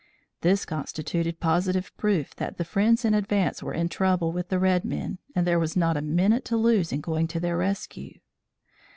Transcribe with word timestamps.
This 0.41 0.65
constituted 0.65 1.39
positive 1.39 1.95
proof 1.95 2.35
that 2.37 2.57
the 2.57 2.65
friends 2.65 3.05
in 3.05 3.13
advance 3.13 3.61
were 3.61 3.75
in 3.75 3.87
trouble 3.87 4.31
with 4.31 4.49
the 4.49 4.57
red 4.57 4.83
men 4.83 5.19
and 5.35 5.45
there 5.45 5.59
was 5.59 5.77
not 5.77 5.95
a 5.95 6.01
minute 6.01 6.43
to 6.45 6.57
lose 6.57 6.91
in 6.91 7.01
going 7.01 7.27
to 7.27 7.39
their 7.39 7.57
rescue. 7.57 8.19